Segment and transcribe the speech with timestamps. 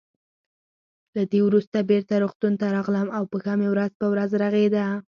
[1.15, 4.85] له دې وروسته بېرته روغتون ته راغلم او پښه مې ورځ په ورځ رغېده.